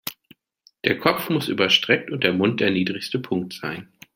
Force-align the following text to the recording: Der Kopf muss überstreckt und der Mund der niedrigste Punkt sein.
Der 0.83 0.97
Kopf 0.97 1.29
muss 1.29 1.47
überstreckt 1.47 2.09
und 2.09 2.23
der 2.23 2.33
Mund 2.33 2.59
der 2.59 2.71
niedrigste 2.71 3.19
Punkt 3.19 3.53
sein. 3.53 3.87